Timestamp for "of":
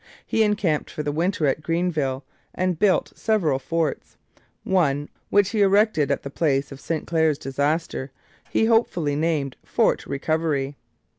6.71-6.81